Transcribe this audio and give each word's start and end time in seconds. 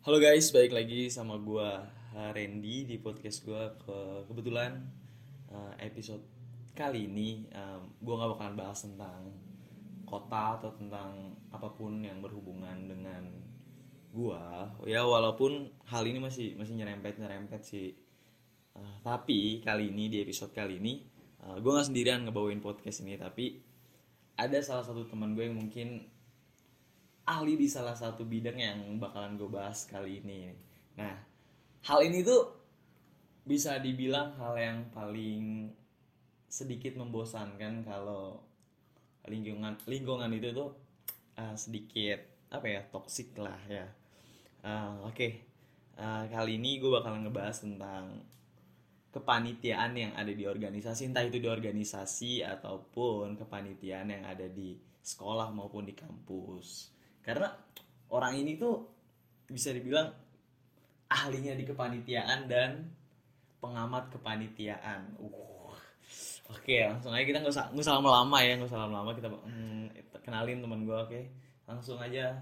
Halo 0.00 0.16
guys, 0.16 0.48
balik 0.48 0.72
lagi 0.72 1.12
sama 1.12 1.36
gua 1.36 1.84
uh, 2.16 2.32
Randy 2.32 2.88
di 2.88 2.96
podcast 2.96 3.44
gua. 3.44 3.68
Ke 3.76 4.24
kebetulan 4.32 4.80
uh, 5.52 5.76
episode 5.76 6.24
kali 6.72 7.04
ini 7.04 7.44
um, 7.52 7.84
gua 8.00 8.24
nggak 8.24 8.30
bakalan 8.32 8.56
bahas 8.56 8.80
tentang 8.80 9.28
kota 10.08 10.56
atau 10.56 10.72
tentang 10.72 11.36
apa 11.52 11.68
pun 11.76 12.00
yang 12.00 12.24
berhubungan 12.24 12.88
dengan 12.88 13.28
gua. 14.08 14.72
Ya 14.88 15.04
walaupun 15.04 15.68
hal 15.84 16.08
ini 16.08 16.16
masih 16.16 16.56
masih 16.56 16.80
nyerempet 16.80 17.20
nyerempet 17.20 17.60
sih. 17.60 17.92
Uh, 18.72 19.04
tapi 19.04 19.60
kali 19.60 19.92
ini 19.92 20.08
di 20.08 20.24
episode 20.24 20.56
kali 20.56 20.80
ini 20.80 21.04
uh, 21.44 21.60
gua 21.60 21.76
nggak 21.76 21.92
sendirian 21.92 22.24
ngebawain 22.24 22.64
podcast 22.64 23.04
ini, 23.04 23.20
tapi 23.20 23.60
ada 24.40 24.64
salah 24.64 24.80
satu 24.80 25.04
teman 25.04 25.36
gue 25.36 25.44
yang 25.44 25.60
mungkin 25.60 26.08
ahli 27.30 27.54
di 27.54 27.70
salah 27.70 27.94
satu 27.94 28.26
bidang 28.26 28.58
yang 28.58 28.78
bakalan 28.98 29.38
gue 29.38 29.46
bahas 29.46 29.86
kali 29.86 30.18
ini. 30.18 30.50
Nah, 30.98 31.14
hal 31.86 32.02
ini 32.02 32.26
tuh 32.26 32.50
bisa 33.46 33.78
dibilang 33.78 34.34
hal 34.34 34.58
yang 34.58 34.78
paling 34.90 35.70
sedikit 36.50 36.98
membosankan 36.98 37.86
kalau 37.86 38.42
lingkungan 39.30 39.78
lingkungan 39.86 40.34
itu 40.34 40.50
tuh 40.50 40.74
uh, 41.38 41.54
sedikit 41.54 42.18
apa 42.50 42.66
ya 42.66 42.80
toksik 42.90 43.38
lah 43.38 43.58
ya. 43.70 43.86
Uh, 44.66 45.06
Oke, 45.06 45.14
okay. 45.14 45.32
uh, 46.02 46.26
kali 46.26 46.58
ini 46.58 46.82
gue 46.82 46.90
bakalan 46.90 47.30
ngebahas 47.30 47.62
tentang 47.62 48.26
kepanitiaan 49.14 49.94
yang 49.94 50.12
ada 50.18 50.30
di 50.34 50.44
organisasi, 50.46 51.10
entah 51.10 51.22
itu 51.22 51.38
di 51.38 51.46
organisasi 51.46 52.42
ataupun 52.42 53.38
kepanitiaan 53.38 54.10
yang 54.10 54.26
ada 54.26 54.50
di 54.50 54.78
sekolah 55.00 55.54
maupun 55.54 55.86
di 55.86 55.94
kampus 55.96 56.99
karena 57.20 57.48
orang 58.10 58.36
ini 58.38 58.56
tuh 58.56 58.86
bisa 59.50 59.74
dibilang 59.74 60.10
ahlinya 61.10 61.58
di 61.58 61.64
kepanitiaan 61.66 62.46
dan 62.46 62.86
pengamat 63.58 64.14
kepanitiaan 64.14 65.18
uh 65.18 65.74
oke 66.50 66.76
langsung 66.90 67.14
aja 67.14 67.24
kita 67.26 67.38
nggak 67.42 67.54
usah 67.54 67.66
nggak 67.70 67.84
usah 67.84 67.96
lama-lama 67.98 68.38
ya 68.42 68.52
nggak 68.58 68.70
usah 68.70 68.80
lama-lama 68.82 69.10
kita 69.14 69.28
hmm, 69.30 69.84
kenalin 70.22 70.62
teman 70.62 70.82
gue 70.86 70.96
oke 70.96 71.20
langsung 71.70 71.98
aja 72.02 72.34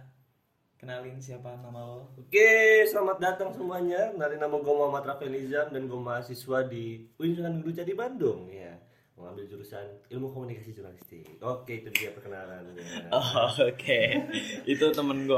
kenalin 0.78 1.18
siapa 1.18 1.58
nama 1.58 1.80
lo 1.84 2.06
Oke, 2.16 2.86
selamat 2.86 3.18
datang 3.18 3.50
semuanya. 3.50 4.14
Dari 4.14 4.38
nama 4.38 4.52
gue 4.52 4.70
Muhammad 4.70 5.10
Rafael 5.10 5.32
Nizam 5.32 5.74
dan 5.74 5.90
gue 5.90 5.96
mahasiswa 5.96 6.58
di 6.70 7.08
Universitas 7.18 7.56
Guru 7.64 7.72
Jadi 7.74 7.92
Bandung 7.98 8.46
ya. 8.46 8.78
Mengambil 9.18 9.44
jurusan 9.46 9.82
Ilmu 10.08 10.30
Komunikasi 10.30 10.70
Jurnalistik. 10.72 11.26
Oke, 11.40 11.72
itu 11.76 11.90
dia 11.90 12.10
perkenalannya. 12.10 12.78
oh, 13.12 13.26
oke 13.50 14.00
itu 14.64 14.84
temen 14.88 15.18
gue 15.24 15.36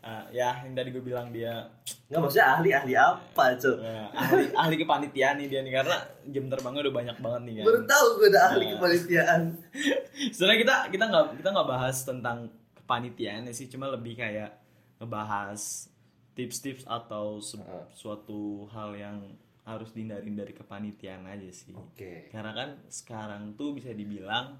uh, 0.00 0.24
ya 0.30 0.54
yang 0.60 0.72
tadi 0.72 0.88
gue 0.88 1.02
bilang 1.02 1.28
dia 1.28 1.66
Nggak 2.06 2.20
maksudnya 2.20 2.46
ahli-ahli 2.52 2.92
apa, 2.94 3.44
Cok? 3.54 3.76
uh, 3.76 4.06
ahli 4.12 4.44
ahli 4.52 4.74
kepanitiaan 4.76 5.34
nih 5.36 5.48
dia 5.48 5.60
nih 5.60 5.72
karena 5.74 5.96
jam 6.26 6.44
terbangnya 6.46 6.80
udah 6.84 6.94
banyak 6.94 7.16
banget 7.18 7.40
nih 7.42 7.54
kan 7.54 7.64
Baru 7.64 7.80
tahu 7.84 8.06
gue 8.14 8.28
udah 8.28 8.42
ahli 8.46 8.64
Nah. 8.64 8.70
kepanitiaan. 8.76 9.40
sebenarnya 10.34 10.58
kita 10.60 10.76
kita 10.90 11.04
nggak 11.06 11.24
kita 11.40 11.48
nggak 11.50 11.68
bahas 11.68 11.96
tentang 12.02 12.38
kepanitiaan 12.76 13.48
sih 13.50 13.66
cuma 13.66 13.88
lebih 13.88 14.14
kayak 14.14 14.52
ngebahas 14.98 15.90
tips-tips 16.32 16.84
atau 16.84 17.38
se- 17.38 17.58
suatu 17.92 18.40
hal 18.68 18.94
yang 18.94 19.18
harus 19.62 19.94
dihindarin 19.94 20.34
dari 20.34 20.50
kepanitiaan 20.50 21.22
aja 21.26 21.50
sih 21.54 21.74
Oke. 21.74 22.28
karena 22.34 22.50
kan 22.50 22.70
sekarang 22.90 23.54
tuh 23.54 23.78
bisa 23.78 23.94
dibilang 23.94 24.58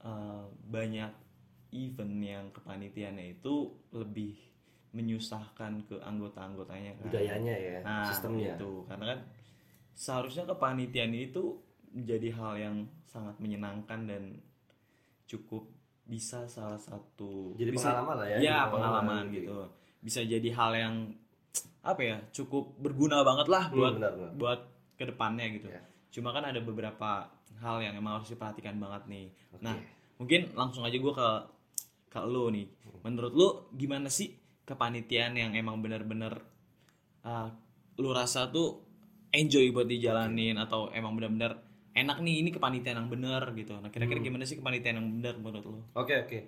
eh, 0.00 0.44
banyak 0.48 1.12
event 1.76 2.14
yang 2.24 2.46
kepanitiaannya 2.50 3.36
itu 3.40 3.68
lebih 3.92 4.34
menyusahkan 4.90 5.86
ke 5.86 5.96
anggota-anggotanya 6.02 6.98
kan 6.98 7.06
Budayanya 7.06 7.54
ya, 7.54 7.78
nah 7.86 8.10
sistemnya. 8.10 8.58
itu 8.58 8.82
karena 8.90 9.14
kan 9.14 9.20
seharusnya 9.94 10.44
kepanitiaan 10.50 11.14
itu 11.14 11.62
menjadi 11.94 12.28
hal 12.34 12.54
yang 12.58 12.76
sangat 13.06 13.38
menyenangkan 13.38 14.00
dan 14.06 14.22
cukup 15.30 15.66
bisa 16.10 16.42
salah 16.50 16.78
satu 16.78 17.54
Jadi 17.54 17.70
bisa, 17.70 17.94
pengalaman 17.94 18.16
lah 18.18 18.28
ya, 18.34 18.38
ya 18.42 18.58
pengalaman 18.66 18.74
pengalaman 18.74 19.24
gitu 19.30 19.46
gitu. 19.46 19.58
bisa 20.02 20.20
jadi 20.26 20.48
hal 20.58 20.72
yang 20.74 20.94
apa 21.80 22.00
ya 22.00 22.16
cukup 22.30 22.76
berguna 22.76 23.24
banget 23.24 23.48
lah 23.48 23.68
Hmm, 23.68 23.76
buat 23.76 23.92
benar, 23.96 24.12
benar. 24.14 24.32
buat 24.36 24.60
ke 24.94 25.04
depannya 25.08 25.46
gitu. 25.56 25.68
Ya. 25.68 25.80
cuma 26.10 26.34
kan 26.34 26.42
ada 26.42 26.58
beberapa 26.58 27.30
hal 27.58 27.76
yang 27.80 27.94
emang 27.94 28.18
harus 28.18 28.28
diperhatikan 28.28 28.76
banget 28.76 29.02
nih. 29.06 29.26
Nah 29.60 29.78
mungkin 30.16 30.50
langsung 30.52 30.82
aja 30.82 30.94
gue 30.94 31.14
ke 31.14 31.28
ke 32.08 32.20
lo 32.20 32.50
nih. 32.50 32.66
Menurut 33.00 33.32
lo 33.32 33.48
gimana 33.72 34.10
sih 34.10 34.34
kepanitiaan 34.66 35.34
yang 35.34 35.52
emang 35.54 35.78
bener-bener 35.78 36.34
uh, 37.22 37.48
lu 37.96 38.10
rasa 38.10 38.48
tuh 38.48 38.82
enjoy 39.30 39.70
buat 39.70 39.86
dijalanin 39.86 40.58
atau 40.58 40.90
emang 40.90 41.14
bener-bener 41.14 41.54
enak 41.90 42.18
nih 42.20 42.42
ini 42.42 42.50
kepanitiaan 42.50 42.98
yang 43.00 43.10
bener 43.10 43.42
gitu. 43.54 43.78
Nah 43.78 43.88
kira-kira 43.88 44.18
gimana 44.20 44.42
sih 44.42 44.58
kepanitiaan 44.58 44.98
yang 44.98 45.08
bener 45.10 45.34
menurut 45.38 45.64
lo 45.64 45.80
Oke, 45.94 46.14
oke. 46.18 46.38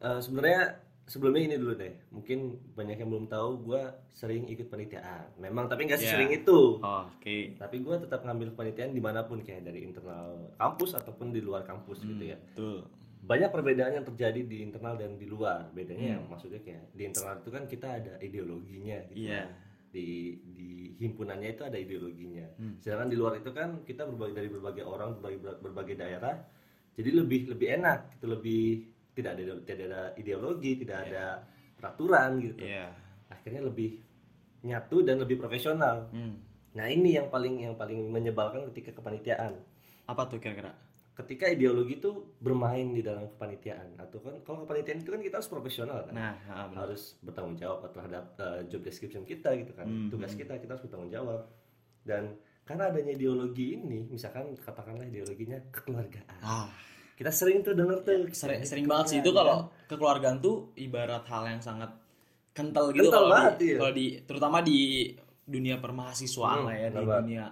Eh, 0.00 0.18
sebenarnya 0.18 0.80
sebelumnya 1.12 1.44
ini 1.44 1.56
dulu 1.56 1.76
deh. 1.76 1.92
Mungkin 2.08 2.38
banyak 2.72 2.96
yang 2.96 3.06
belum 3.06 3.26
tahu 3.26 3.48
gue 3.62 3.82
sering 4.10 4.48
ikut 4.48 4.66
panitiaan. 4.66 5.36
Memang 5.36 5.68
tapi 5.68 5.84
nggak 5.84 6.00
Ya. 6.00 6.08
sering 6.10 6.32
itu. 6.32 6.80
oh, 6.80 7.04
oke 7.06 7.36
tapi 7.54 7.76
gue 7.78 7.96
tetap 7.98 8.20
ngambil 8.22 8.48
kepanitiaan 8.50 8.90
di 8.90 8.98
mana 8.98 9.20
pun 9.22 9.38
kayak 9.38 9.62
dari 9.62 9.82
internal 9.82 10.32
kampus 10.56 10.94
ataupun 10.94 11.28
di 11.28 11.40
luar 11.40 11.62
kampus 11.62 12.00
gitu 12.02 12.24
ya 12.24 12.38
tuh 12.54 12.80
banyak 13.22 13.48
perbedaan 13.48 13.94
yang 13.94 14.02
terjadi 14.04 14.40
di 14.42 14.56
internal 14.60 14.96
dan 14.96 15.14
di 15.14 15.24
luar 15.24 15.62
Hmm. 15.64 15.74
bedanya 15.76 16.06
yang 16.12 16.24
maksudnya 16.26 16.58
kayak 16.58 16.90
di 16.90 17.02
internal 17.04 17.38
itu 17.38 17.50
kan 17.50 17.64
kita 17.66 17.88
ada 17.92 18.12
ideologinya 18.18 18.98
gitu 19.06 19.28
Iya. 19.28 19.46
di 19.88 20.06
di 20.48 20.68
himpunannya 20.98 21.52
itu 21.52 21.62
ada 21.62 21.76
ideologinya 21.76 22.46
Hmm. 22.56 22.74
sedangkan 22.78 23.06
di 23.06 23.16
luar 23.16 23.36
itu 23.36 23.50
kan 23.50 23.68
kita 23.82 24.02
berbagai 24.04 24.34
dari 24.34 24.48
berbagai 24.48 24.82
orang 24.82 25.14
berbagai 25.14 25.38
berbagai 25.60 25.96
daerah 25.96 26.34
jadi 26.92 27.10
lebih 27.14 27.46
lebih 27.48 27.68
enak 27.74 28.16
itu 28.16 28.26
lebih 28.26 28.62
tidak 29.12 29.38
ada 29.38 29.42
tidak 29.64 29.84
ada 29.92 30.02
ideologi 30.16 30.72
tidak 30.80 30.98
ada 31.08 31.24
peraturan 31.76 32.40
gitu 32.40 32.62
iya 32.64 32.92
akhirnya 33.28 33.64
lebih 33.64 34.00
nyatu 34.62 35.02
dan 35.02 35.18
lebih 35.20 35.36
profesional 35.40 36.08
hmm. 36.12 36.52
Nah 36.72 36.86
ini 36.88 37.20
yang 37.20 37.28
paling 37.28 37.68
yang 37.68 37.74
paling 37.76 38.08
menyebalkan 38.08 38.68
ketika 38.72 38.96
kepanitiaan. 39.00 39.60
apa 40.02 40.26
tuh 40.26 40.42
kira-kira 40.42 40.74
Ketika 41.12 41.44
ideologi 41.46 42.00
itu 42.00 42.32
bermain 42.40 42.88
di 42.90 43.04
dalam 43.04 43.28
kepanitiaan 43.28 44.00
atau 44.00 44.18
kan 44.18 44.34
kalau 44.42 44.64
kepanitiaan 44.64 45.04
itu 45.04 45.12
kan 45.12 45.20
kita 45.20 45.36
harus 45.38 45.50
profesional 45.52 46.08
kan, 46.08 46.16
nah 46.16 46.34
ah, 46.48 46.66
benar. 46.72 46.88
harus 46.88 47.20
bertanggung 47.20 47.60
jawab 47.60 47.84
terhadap 47.92 48.32
uh, 48.40 48.64
job 48.66 48.80
description 48.80 49.20
kita 49.22 49.52
gitu 49.60 49.76
kan, 49.76 49.84
Hmm, 49.84 50.08
tugas 50.08 50.32
kita 50.32 50.56
kita 50.56 50.72
harus 50.72 50.84
bertanggung 50.88 51.12
jawab. 51.12 51.52
Dan 52.00 52.40
karena 52.64 52.88
adanya 52.88 53.12
ideologi 53.12 53.76
ini, 53.76 54.08
misalkan 54.08 54.56
katakanlah 54.56 55.04
ideologinya 55.04 55.60
kekeluargaan. 55.68 56.40
ah 56.40 56.72
Kita 57.12 57.30
sering 57.30 57.60
tuh 57.60 57.72
denger 57.72 57.98
tuh 58.00 58.12
sering 58.30 58.62
sering 58.62 58.84
banget 58.84 59.06
sih 59.08 59.18
itu 59.18 59.30
kalau 59.30 59.68
kekeluargaan 59.86 60.38
tuh 60.38 60.72
ibarat 60.74 61.22
hal 61.24 61.46
yang 61.46 61.60
sangat 61.60 61.92
kental 62.50 62.90
gitu 62.90 63.06
Kental 63.06 63.24
kalau 63.28 63.52
di, 63.54 63.64
iya. 63.64 63.76
kalau 63.78 63.92
di 63.92 64.06
terutama 64.22 64.58
di 64.60 64.78
dunia 65.42 65.76
permahasiswaan 65.76 66.58
Hmm, 66.58 66.66
lah 66.66 66.76
ya 66.76 66.88
di 66.88 66.96
banget. 66.98 67.20
dunia 67.20 67.44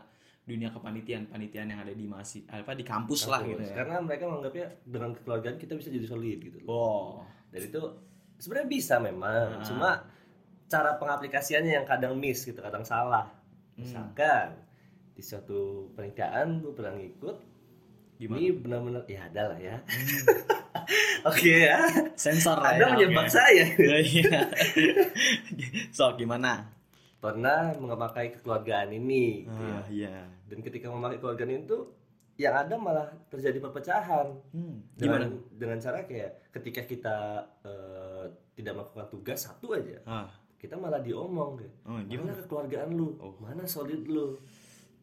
dunia 0.42 0.68
kepanitiaan 0.68 1.24
panitiaan 1.26 1.68
yang 1.68 1.80
ada 1.80 1.92
di 1.92 2.04
masih 2.04 2.42
apa 2.44 2.72
di 2.72 2.82
kampus, 2.82 3.24
lah 3.24 3.38
gitu 3.40 3.60
ya 3.60 3.74
Karena 3.76 3.96
mereka 3.98 4.26
menganggapnya 4.26 4.66
dengan 4.82 5.10
kekeluargaan 5.12 5.56
kita 5.56 5.72
bisa 5.74 5.88
jadi 5.88 6.04
solid 6.04 6.38
gitu. 6.40 6.56
loh. 6.58 6.66
wow 6.66 7.06
Dan 7.48 7.60
itu 7.64 7.82
sebenarnya 8.36 8.68
bisa 8.68 8.94
memang, 8.98 9.46
Ah. 9.52 9.62
cuma 9.62 9.90
cara 10.66 10.96
pengaplikasiannya 10.96 11.72
yang 11.72 11.84
kadang 11.84 12.14
miss 12.14 12.42
gitu, 12.42 12.58
kadang 12.58 12.82
salah. 12.82 13.26
Hmm. 13.72 13.80
Misalkan 13.80 14.46
di 15.12 15.20
suatu 15.20 15.60
pernikahan 15.92 16.58
gue 16.58 16.72
pernah 16.72 16.94
ngikut, 16.94 17.36
gimana 18.20 18.36
ini 18.36 18.48
benar-benar 18.52 19.02
ya 19.08 19.20
ada 19.26 19.42
lah 19.48 19.58
ya. 19.58 19.76
Oke 21.28 21.68
ya, 21.68 21.80
sensor 22.16 22.56
lah 22.56 22.76
Anda 22.76 22.84
ya, 22.84 22.92
menyebak 22.96 23.28
oke. 23.28 23.32
saya. 23.32 23.64
Iya. 24.12 24.40
so 25.90 26.12
gimana 26.16 26.68
Pernah 27.20 27.76
memakai 27.76 28.32
kekeluargaan 28.32 28.96
ini, 28.96 29.44
gitu 29.44 29.60
ya. 29.60 29.76
ah, 29.76 29.84
iya 29.92 30.16
dan 30.48 30.58
ketika 30.60 30.88
memakai 30.88 31.20
kekeluargaan 31.20 31.52
itu, 31.64 31.78
yang 32.36 32.56
ada 32.56 32.80
malah 32.80 33.12
terjadi 33.28 33.60
perpecahan. 33.60 34.32
hmm, 34.56 34.96
gimana 34.96 35.28
Dengan, 35.28 35.30
dengan 35.52 35.78
cara 35.78 35.98
kayak 36.08 36.48
ketika 36.50 36.82
kita 36.84 37.16
eh, 37.60 38.24
tidak 38.56 38.72
melakukan 38.80 39.06
tugas 39.12 39.38
satu 39.44 39.76
aja, 39.76 40.00
ah 40.08 40.28
kita 40.56 40.76
malah 40.76 41.00
diomong 41.00 41.56
kayak 41.56 41.72
oh, 41.88 42.00
gimana 42.04 42.32
mana 42.32 42.40
kekeluargaan 42.40 42.90
lu 42.92 43.16
Oh. 43.16 43.32
mana 43.40 43.64
solid 43.64 44.04
lu 44.04 44.36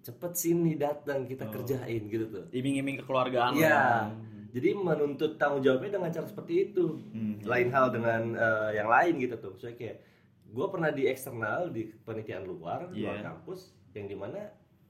cepet 0.08 0.32
sini 0.34 0.74
datang 0.76 1.24
kita 1.24 1.44
Oh. 1.44 1.52
kerjain 1.52 2.02
gitu 2.06 2.26
tuh 2.28 2.46
iming-iming 2.50 2.96
kekeluargaan 2.98 3.54
ya. 3.56 4.08
jadi 4.48 4.72
menuntut 4.74 5.36
tanggung 5.36 5.60
jawabnya 5.60 5.92
dengan 5.94 6.10
cara 6.10 6.24
seperti 6.26 6.54
itu 6.66 6.96
Hmm, 7.10 7.44
lain 7.44 7.68
hal 7.68 7.92
dengan 7.92 8.22
eh, 8.32 8.70
yang 8.74 8.88
lain 8.88 9.20
gitu 9.20 9.36
tuh 9.38 9.54
saya 9.56 9.74
kayak 9.74 10.00
gue 10.48 10.66
pernah 10.66 10.90
di 10.90 11.04
eksternal 11.06 11.68
di 11.68 11.92
penelitian 12.00 12.44
luar 12.44 12.88
luar 12.88 13.16
Iya. 13.16 13.24
kampus 13.26 13.60
yang 13.92 14.08
di 14.08 14.16
mana 14.16 14.40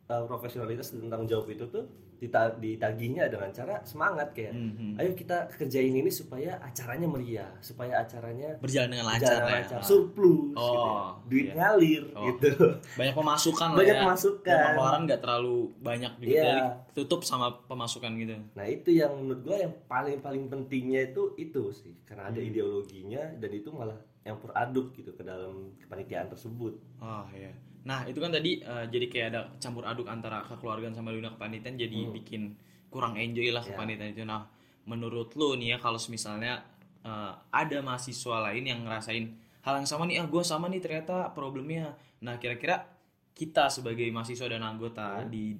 uh, 0.05 0.23
profesionalitas 0.23 0.91
dan 0.91 1.07
tanggung 1.07 1.25
jawab 1.25 1.49
itu 1.49 1.65
tuh 1.65 1.89
dita 2.17 2.49
ditagihnya 2.53 3.27
dengan 3.27 3.49
cara 3.49 3.77
semangat 3.83 4.33
kayak 4.33 4.51
Mhm. 4.51 4.97
ayo 4.97 5.11
kita 5.13 5.45
kerjain 5.49 5.93
ini 5.93 6.09
supaya 6.09 6.57
acaranya 6.59 7.05
meriah 7.05 7.51
supaya 7.59 8.01
acaranya 8.01 8.57
berjalan 8.57 8.89
dengan 8.89 9.05
lancar 9.07 9.37
berjalan 9.37 9.45
ya 9.47 9.57
lancar 9.59 9.79
surplus 9.81 10.53
Oh, 10.53 10.65
gitu 10.65 10.81
ya. 10.81 10.97
duit 11.27 11.45
iya. 11.45 11.53
ngalir 11.55 12.03
Oh. 12.11 12.25
gitu 12.27 12.49
banyak 12.93 13.13
pemasukan 13.13 13.67
lah 13.67 13.77
Banyak 13.77 13.93
ya 13.93 14.01
pemasukan. 14.01 14.49
Dan 14.49 14.65
pengeluaran 14.67 15.01
nggak 15.05 15.21
terlalu 15.21 15.57
banyak 15.79 16.11
juga 16.17 16.27
Iya. 16.27 16.43
jadi 16.43 16.61
tutup 16.93 17.21
sama 17.21 17.47
pemasukan 17.63 18.11
gitu 18.15 18.35
nah 18.51 18.65
itu 18.65 18.89
yang 18.91 19.13
menurut 19.13 19.41
gue 19.43 19.57
yang 19.59 19.73
paling 19.85 20.17
paling 20.17 20.43
pentingnya 20.47 21.01
itu 21.07 21.37
itu 21.37 21.63
sih 21.71 21.93
karena 22.03 22.27
ada 22.27 22.39
Hmm. 22.39 22.49
ideologinya 22.49 23.23
dan 23.37 23.51
itu 23.51 23.69
malah 23.69 23.97
yang 24.21 24.35
aduk 24.51 24.91
gitu 24.91 25.13
ke 25.13 25.21
dalam 25.21 25.71
kepanitiaan 25.77 26.27
tersebut 26.27 26.75
Oh 26.97 27.23
iya. 27.31 27.53
Nah 27.87 28.03
itu 28.03 28.19
kan 28.19 28.29
tadi 28.29 28.59
eh, 28.59 28.85
jadi 28.91 29.05
kayak 29.07 29.27
ada 29.31 29.41
campur 29.57 29.87
aduk 29.87 30.11
antara 30.11 30.43
kekeluargaan 30.43 30.91
sama 30.91 31.15
dunia 31.15 31.31
kepanitiaan 31.31 31.79
jadi 31.79 31.99
bikin 32.11 32.51
kurang 32.91 33.15
enjoy 33.15 33.47
lah 33.49 33.63
Ya. 33.63 33.73
kepanitiaan 33.73 34.11
itu. 34.11 34.23
Nah 34.27 34.43
menurut 34.83 35.31
lu 35.39 35.55
nih 35.55 35.75
ya 35.75 35.77
kalau 35.79 35.99
misalnya 36.11 36.59
eh, 37.01 37.31
ada 37.51 37.77
mahasiswa 37.79 38.51
lain 38.51 38.63
yang 38.67 38.83
ngerasain 38.83 39.25
hal 39.63 39.73
yang 39.79 39.87
sama 39.87 40.03
nih, 40.07 40.19
ah 40.19 40.27
gue 40.27 40.43
sama 40.43 40.67
nih 40.67 40.79
ternyata 40.83 41.31
problemnya. 41.31 41.95
Nah 42.23 42.35
kira-kira 42.37 42.83
kita 43.31 43.71
sebagai 43.71 44.07
mahasiswa 44.11 44.47
dan 44.49 44.63
anggota 44.63 45.23
di 45.23 45.55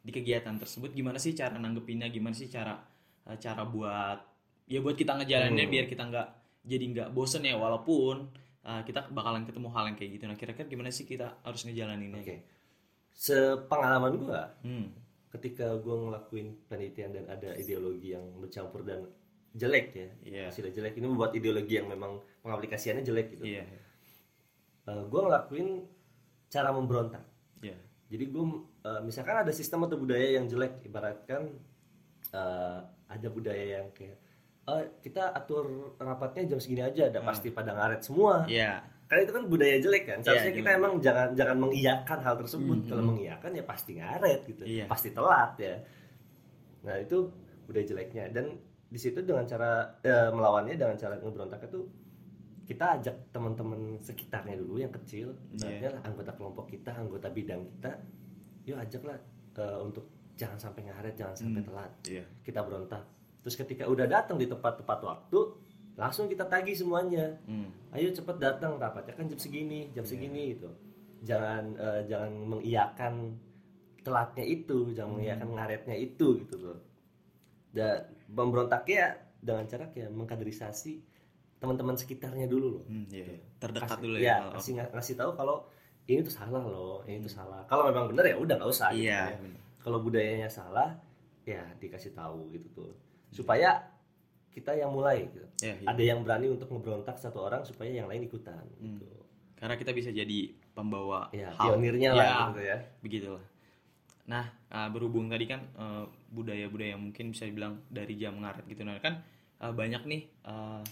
di 0.00 0.10
kegiatan 0.14 0.54
tersebut 0.56 0.94
gimana 0.94 1.18
sih 1.18 1.34
cara 1.34 1.58
nanggepinnya? 1.58 2.08
Gimana 2.08 2.32
sih 2.32 2.48
cara 2.48 2.72
eh, 3.28 3.36
cara 3.36 3.64
buat 3.68 4.18
ya 4.66 4.80
buat 4.80 4.96
kita 4.96 5.12
ngejalaninnya 5.20 5.66
biar 5.68 5.86
kita 5.86 6.02
nggak 6.08 6.28
jadi 6.66 6.84
nggak 6.90 7.08
bosen 7.14 7.46
ya 7.46 7.54
walaupun 7.54 8.26
uh, 8.66 8.82
kita 8.82 9.06
bakalan 9.08 9.46
ketemu 9.46 9.68
hal 9.70 9.84
yang 9.86 9.96
kayak 9.96 10.10
gitu. 10.12 10.24
Nah 10.26 10.34
kira-kira 10.34 10.66
gimana 10.66 10.90
sih 10.90 11.06
kita 11.06 11.38
harus 11.40 11.62
ngejalaninnya? 11.62 12.20
oke 12.20 12.36
sepengalaman 13.16 14.12
gue 14.18 14.40
Hmm. 14.60 14.86
ketika 15.32 15.72
gue 15.76 15.96
ngelakuin 15.96 16.48
penelitian 16.68 17.10
dan 17.12 17.24
ada 17.26 17.56
ideologi 17.56 18.12
yang 18.12 18.24
bercampur 18.36 18.84
dan 18.84 19.08
jelek 19.52 19.86
ya 19.92 20.08
Iya. 20.22 20.44
istilah 20.52 20.68
jelek 20.68 21.00
ini 21.00 21.08
membuat 21.08 21.32
ideologi 21.32 21.80
yang 21.80 21.88
memang 21.88 22.20
pengaplikasiannya 22.44 23.00
jelek 23.00 23.32
gitu 23.32 23.44
Iya. 23.48 23.64
gue 24.84 25.20
ngelakuin 25.22 25.88
cara 26.46 26.68
memberontak 26.70 27.24
Iya. 27.58 27.76
jadi 28.06 28.24
gue 28.28 28.44
misalkan 29.00 29.40
ada 29.40 29.50
sistem 29.50 29.88
atau 29.88 29.96
budaya 29.96 30.36
yang 30.36 30.44
jelek 30.44 30.84
ibaratkan 30.84 31.56
eh, 32.28 32.78
ada 33.08 33.28
budaya 33.32 33.80
yang 33.80 33.88
kayak 33.96 34.20
"Eh, 34.66 34.84
kita 35.00 35.30
atur 35.30 35.64
rapatnya 35.96 36.42
jam 36.46 36.58
segini 36.58 36.82
aja 36.82 37.06
ada 37.06 37.22
pasti 37.22 37.48
pada 37.50 37.70
ngaret 37.72 38.02
semua. 38.02 38.42
Iya. 38.44 38.82
karena 39.06 39.22
itu 39.22 39.34
kan 39.38 39.44
budaya 39.46 39.76
jelek 39.78 40.02
kan. 40.04 40.18
Seharusnya 40.18 40.50
Iya, 40.50 40.58
kita 40.58 40.70
emang 40.74 40.92
jangan 40.98 41.28
jangan 41.32 41.56
mengiyakan 41.62 42.18
hal 42.20 42.34
tersebut. 42.36 42.78
Kalau 42.84 43.02
mengiyakan 43.06 43.50
ya 43.54 43.62
pasti 43.62 43.94
ngaret 43.94 44.40
gitu. 44.44 44.62
Iya. 44.66 44.84
pasti 44.86 45.14
telat 45.14 45.54
ya. 45.56 45.78
Nah 46.82 46.98
itu 46.98 47.30
budaya 47.64 47.86
jeleknya. 47.86 48.26
Dan 48.30 48.58
di 48.86 48.98
situ 48.98 49.22
dengan 49.22 49.46
cara 49.46 49.94
eh, 50.02 50.26
melawannya 50.28 50.74
dengan 50.74 50.94
cara 50.94 51.14
ngeberontak 51.16 51.62
itu 51.64 51.86
kita 52.66 52.98
ajak 52.98 53.30
teman-teman 53.30 53.94
sekitarnya 53.96 54.58
dulu 54.58 54.78
yang 54.78 54.90
kecil 54.90 55.30
Iya. 55.30 55.54
misalnya 55.54 55.88
lah 55.94 56.02
anggota 56.02 56.30
kelompok 56.34 56.66
kita 56.66 56.90
anggota 56.90 57.30
bidang 57.30 57.62
kita 57.68 57.94
yuk 58.66 58.74
ajaklah 58.76 59.18
eh, 59.54 59.78
untuk 59.78 60.04
jangan 60.34 60.58
sampai 60.60 60.82
ngaret 60.82 61.14
jangan 61.14 61.34
sampai 61.36 61.62
telat. 61.62 61.90
Iya. 62.04 62.24
kita 62.42 62.58
berontak 62.60 63.06
terus 63.46 63.54
ketika 63.56 63.86
udah 63.86 64.04
datang 64.04 64.34
di 64.34 64.44
tepat-tepat 64.44 64.98
waktu 65.00 65.38
langsung 65.94 66.26
kita 66.26 66.42
tagih 66.44 66.74
semuanya 66.74 67.38
Hmm. 67.46 67.70
ayo 67.92 68.10
cepet 68.10 68.36
datang 68.36 68.74
rapatnya 68.74 69.14
kan 69.14 69.24
jam 69.24 69.38
segini 69.38 69.86
jam 69.92 70.02
segini 70.02 70.52
gitu 70.52 70.66
jangan 71.22 71.62
eh, 71.72 72.02
jangan 72.04 72.32
mengiyakan 72.48 73.14
telatnya 74.02 74.42
itu 74.44 74.90
jangan 74.92 75.14
mengiyakan 75.14 75.48
ngaretnya 75.52 75.96
itu 75.96 76.26
gitu 76.38 76.56
loh 76.60 76.78
dan 77.70 78.02
pemberontaknya 78.28 79.14
dengan 79.38 79.62
cara 79.64 79.86
kayak 79.88 80.10
mengkaderisasi 80.10 80.98
teman-teman 81.56 81.94
sekitarnya 81.94 82.44
dulu 82.44 82.66
loh 82.72 82.84
Hmm, 82.84 83.06
iya. 83.08 83.38
Terdekat 83.56 83.88
Kasih- 83.88 84.02
dulu 84.02 84.16
ya, 84.16 84.36
ya. 84.36 84.52
kasih 84.52 84.72
ngasih 84.76 85.14
tahu 85.16 85.30
kalau 85.32 85.56
ini 86.04 86.20
tuh 86.20 86.34
salah 86.34 86.62
loh 86.62 87.00
ini 87.04 87.18
tuh 87.20 87.32
salah 87.32 87.62
kalau 87.64 87.86
memang 87.86 88.10
benar 88.10 88.26
ya 88.26 88.36
udah 88.36 88.54
nggak 88.54 88.68
usah 88.68 88.90
gitu 88.90 89.06
Iya. 89.06 89.22
ya. 89.24 89.38
bener. 89.38 89.60
kalau 89.78 89.98
budayanya 90.00 90.48
salah 90.48 90.98
ya 91.42 91.62
dikasih 91.76 92.10
tahu 92.12 92.50
gitu 92.50 92.66
tuh 92.74 92.92
supaya 93.28 93.88
kita 94.50 94.72
yang 94.72 94.88
mulai 94.88 95.26
gitu 95.26 95.44
Iya, 95.58 95.74
iya. 95.74 95.86
ada 95.86 96.02
yang 96.02 96.20
berani 96.20 96.48
untuk 96.48 96.68
ngeberontak 96.68 97.16
satu 97.16 97.40
orang 97.40 97.62
supaya 97.62 97.88
yang 97.90 98.06
lain 98.06 98.24
ikutan 98.24 98.60
Hmm. 98.76 98.96
gitu. 98.96 99.08
Karena 99.54 99.74
kita 99.74 99.90
bisa 99.90 100.10
jadi 100.10 100.38
pembawa 100.70 101.28
Ya, 101.30 101.48
hal. 101.50 101.76
pionirnya 101.76 102.10
Ya, 102.10 102.14
lah 102.14 102.36
gitu 102.50 102.62
ya. 102.62 102.76
begitulah. 103.00 103.44
Nah, 104.26 104.44
uh, 104.68 104.88
berhubung 104.90 105.26
tadi 105.26 105.46
kan 105.46 105.64
uh, 105.74 106.04
budaya-budaya 106.28 106.92
yang 106.92 107.02
mungkin 107.02 107.30
bisa 107.30 107.44
dibilang 107.44 107.80
dari 107.86 108.16
jam 108.16 108.36
ngaret 108.36 108.66
gitu 108.66 108.82
nah 108.82 108.98
kan 108.98 109.22
uh, 109.58 109.70
banyak 109.70 110.02
nih 110.02 110.22
uh, 110.44 110.82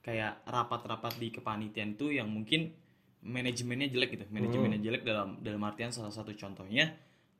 kayak 0.00 0.42
rapat-rapat 0.44 1.14
di 1.16 1.30
kepanitiaan 1.30 1.94
tuh 1.94 2.10
yang 2.10 2.26
mungkin 2.26 2.74
manajemennya 3.22 3.86
jelek 3.88 4.10
gitu. 4.12 4.24
Manajemennya 4.28 4.76
Hmm. 4.76 4.86
jelek 4.88 5.02
dalam 5.02 5.28
dalam 5.38 5.62
artian 5.62 5.88
salah 5.88 6.10
satu 6.10 6.34
contohnya 6.34 6.90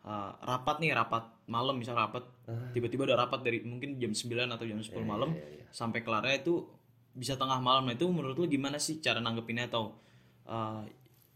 uh, 0.03 0.31
rapat 0.39 0.77
nih, 0.79 0.93
rapat 0.93 1.25
malam 1.47 1.77
misal 1.77 1.95
rapat 1.95 2.23
tiba-tiba 2.71 3.05
ada 3.05 3.23
rapat 3.23 3.41
dari 3.41 3.61
mungkin 3.61 3.97
jam 3.97 4.11
9 4.11 4.29
atau 4.49 4.65
jam 4.65 4.79
10 4.79 4.93
malam 5.03 5.31
Ah. 5.31 5.37
iya, 5.37 5.47
iya. 5.59 5.65
sampai 5.69 6.01
kelarnya 6.01 6.41
itu 6.41 6.65
bisa 7.13 7.35
tengah 7.35 7.59
malam 7.59 7.85
nah 7.85 7.93
itu 7.93 8.07
menurut 8.07 8.35
lu 8.35 8.47
gimana 8.47 8.77
sih 8.77 8.99
cara 8.99 9.19
nanggepinnya 9.19 9.69
atau 9.69 9.93
uh, 10.45 10.81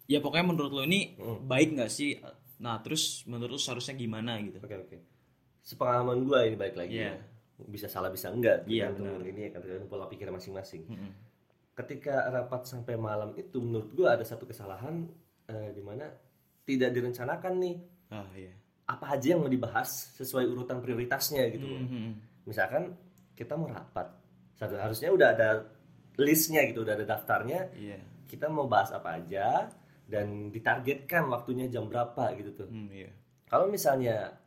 ya 0.05 0.19
pokoknya 0.19 0.47
menurut 0.47 0.73
lu 0.73 0.83
ini 0.85 1.15
Hmm. 1.15 1.45
baik 1.45 1.75
nggak 1.75 1.89
sih 1.89 2.17
nah 2.57 2.81
terus 2.81 3.25
menurut 3.25 3.55
lu 3.55 3.61
seharusnya 3.61 3.93
gimana 3.95 4.41
gitu 4.41 4.57
Oke 4.59 4.73
oke. 4.75 4.97
Sepengalaman 5.61 6.23
gua 6.23 6.45
ini 6.45 6.55
balik 6.55 6.77
lagi 6.77 6.97
Iya. 6.97 7.13
ya. 7.13 7.65
Bisa 7.67 7.89
salah 7.89 8.09
bisa 8.09 8.29
enggak. 8.29 8.65
Iya, 8.65 8.93
tergantung 8.93 9.27
ini 9.27 9.49
kan 9.49 9.61
tergantung 9.61 9.89
pola 9.89 10.07
pikir 10.07 10.29
masing-masing. 10.29 10.85
Mm-mm. 10.87 11.13
Ketika 11.75 12.29
rapat 12.31 12.65
sampai 12.65 12.97
malam 12.97 13.33
itu 13.35 13.59
menurut 13.59 13.91
gua 13.93 14.15
ada 14.15 14.23
satu 14.23 14.45
kesalahan 14.45 15.05
eh, 15.45 15.71
di 15.71 15.81
mana 15.81 16.09
tidak 16.63 16.93
direncanakan 16.93 17.53
nih 17.59 17.77
ah 18.17 18.29
iya 18.33 18.53
apa 18.87 19.19
aja 19.19 19.35
yang 19.35 19.43
mau 19.43 19.51
dibahas 19.51 20.15
sesuai 20.15 20.47
urutan 20.47 20.79
prioritasnya 20.79 21.51
gitu. 21.51 21.67
loh. 21.67 21.83
Mhm. 21.83 22.11
Misalkan 22.47 22.95
kita 23.35 23.59
mau 23.59 23.67
rapat, 23.67 24.07
satu 24.55 24.79
harusnya 24.79 25.11
udah 25.11 25.29
ada 25.35 25.49
listnya 26.23 26.63
gitu, 26.71 26.87
udah 26.87 26.95
ada 26.95 27.03
daftarnya. 27.03 27.67
iya 27.75 27.99
Kita 28.31 28.47
mau 28.47 28.71
bahas 28.71 28.95
apa 28.95 29.19
aja 29.19 29.67
dan 30.07 30.55
ditargetkan 30.55 31.27
waktunya 31.27 31.67
jam 31.67 31.91
berapa 31.91 32.31
gitu 32.39 32.63
tuh. 32.63 32.69
Hmm, 32.71 32.87
iya 32.95 33.11
Kalau 33.51 33.67
misalnya 33.67 34.39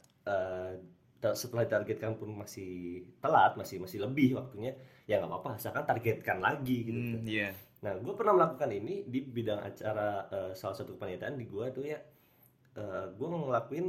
ta- 1.19 1.35
setelah 1.35 1.67
ditargetkan 1.67 2.15
pun 2.15 2.31
masih 2.31 3.03
telat, 3.19 3.59
masih 3.59 3.83
masih 3.83 3.99
lebih 4.07 4.39
waktunya, 4.39 4.71
ya 5.03 5.19
nggak 5.19 5.29
apa-apa, 5.29 5.59
asalkan 5.59 5.83
targetkan 5.83 6.39
lagi 6.39 6.77
gitu. 6.87 6.99
Hmm, 7.19 7.27
iya 7.27 7.51
Nah, 7.79 7.95
gue 7.95 8.11
pernah 8.11 8.35
melakukan 8.35 8.75
ini 8.75 9.07
di 9.07 9.23
bidang 9.23 9.63
acara 9.63 10.27
eh, 10.27 10.51
salah 10.51 10.75
satu 10.75 10.99
kepanitiaan 10.99 11.39
di 11.39 11.47
gue 11.47 11.65
tuh 11.71 11.87
ya, 11.87 11.95
gue 13.15 13.27
ngelakuin 13.27 13.85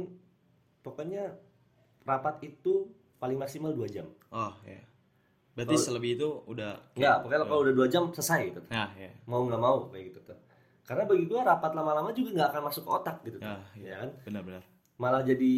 pokoknya 0.81 1.37
rapat 2.01 2.41
itu 2.43 2.89
paling 3.21 3.37
maksimal 3.37 3.69
dua 3.71 3.85
jam. 3.85 4.09
oh 4.33 4.53
iya 4.65 4.81
berarti 5.51 5.75
selebih 5.77 6.15
itu 6.17 6.29
udah 6.47 6.95
Nggak, 6.95 7.15
pokoknya 7.27 7.45
kalau 7.45 7.61
udah 7.67 7.75
dua 7.75 7.87
jam 7.91 8.03
selesai 8.15 8.39
gitu. 8.55 8.61
nah 8.71 8.89
iya 8.97 9.11
Mau 9.27 9.43
nggak 9.45 9.61
mau 9.61 9.91
kayak 9.91 10.15
gitu 10.15 10.19
tuh. 10.23 10.37
Karena 10.81 11.03
bagi 11.05 11.23
gue 11.29 11.39
rapat 11.39 11.71
lama-lama 11.77 12.09
juga 12.15 12.29
nggak 12.35 12.49
akan 12.55 12.61
masuk 12.67 12.83
ke 12.87 12.91
otak 12.91 13.17
gitu. 13.27 13.37
tuh. 13.37 13.47
Ah, 13.47 13.63
ya 13.77 14.01
kan? 14.01 14.09
benar-benar 14.25 14.63
malah 15.01 15.25
jadi 15.25 15.53